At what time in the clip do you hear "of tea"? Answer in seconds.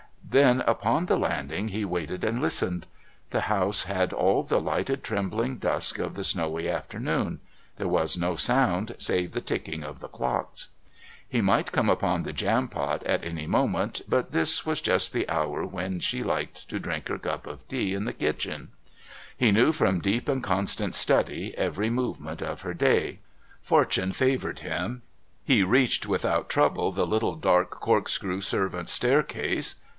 17.45-17.93